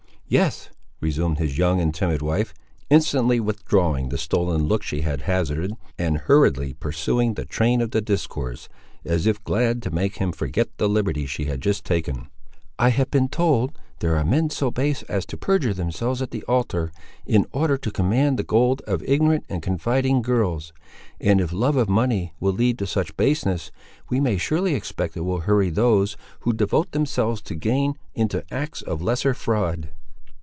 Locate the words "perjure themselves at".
15.37-16.31